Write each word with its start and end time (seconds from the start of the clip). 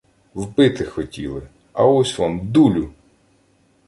Вбити 0.33 0.85
хотіли. 0.85 1.47
А 1.73 1.85
ось 1.85 2.17
вам– 2.19 2.47
дулю! 2.51 2.93